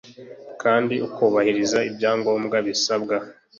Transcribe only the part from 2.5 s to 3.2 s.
bisabwa